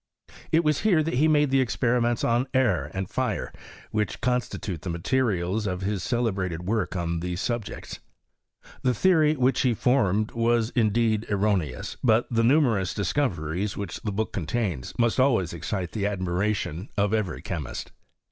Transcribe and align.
It 0.51 0.63
was 0.63 0.79
here 0.79 1.03
that 1.03 1.13
he 1.13 1.27
mods' 1.27 1.51
the 1.51 1.61
experiments 1.61 2.23
on 2.23 2.47
air 2.55 2.89
and 2.91 3.07
fire, 3.07 3.53
which 3.91 4.19
constitute 4.19 4.81
thft 4.81 4.91
materials 4.91 5.67
of 5.67 5.81
his 5.81 6.01
celebrated 6.01 6.63
work 6.63 6.95
on 6.95 7.19
these 7.19 7.39
subjects.* 7.39 7.99
The 8.81 8.95
theory 8.95 9.35
which 9.35 9.61
he 9.61 9.75
formed 9.75 10.31
was 10.31 10.71
indeed 10.71 11.27
erroneous 11.29 11.91
t 11.93 11.99
but 12.03 12.25
the 12.31 12.43
numerous 12.43 12.95
discoveries 12.95 13.77
which 13.77 14.01
the 14.01 14.11
book 14.11 14.33
coo 14.33 14.47
tains 14.47 14.97
must 14.97 15.19
always 15.19 15.53
excite 15.53 15.91
the 15.91 16.07
admiration 16.07 16.89
of 16.97 17.13
every 17.13 17.43
chemist. 17.43 17.91